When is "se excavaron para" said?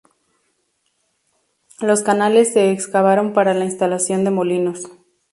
2.53-3.53